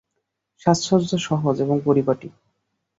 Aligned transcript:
সাজসজ্জা 0.61 1.17
সহজ 1.19 1.55
এবং 1.61 1.77
পরিপাটি। 1.85 2.27